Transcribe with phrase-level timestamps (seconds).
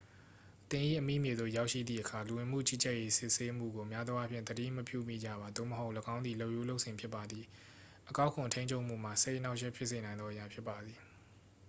[0.71, 7.45] သင်၏အမိမြေသို့ရောက်ရှိသည့်အခါ လူဝင်မှုကြီးကြပ်ရေးစစ်ဆေးမှုကို များသောအားဖြင့် သတိမပြုမိကြပါ သို့မဟုတ် ၎င်းသည် လုပ်ရိုးလုပ်စဉ်ဖြစ်ပါသည်
[8.09, 10.97] အကောက်ခွန်ထိန်းချုပ်မှုမှာ စိတ်အနှောင့်အယှက်ဖြစ်စေနိုင်သောအရာဖြစ်ပါသည်